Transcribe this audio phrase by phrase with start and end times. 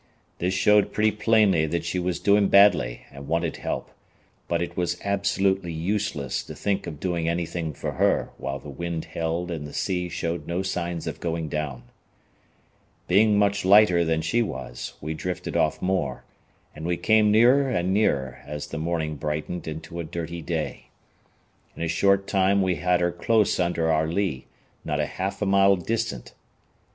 [0.39, 3.91] This showed pretty plainly that she was doing badly and wanted help,
[4.47, 9.05] but it was absolutely useless to think of doing anything for her while the wind
[9.05, 11.83] held and the sea showed no signs of going down.
[13.07, 16.23] Being much lighter than she was, we drifted off more,
[16.75, 20.87] and we came nearer and nearer as the morning brightened into a dirty day.
[21.77, 24.45] In a short time we had her close under our lee,
[24.83, 26.33] not half a mile distant.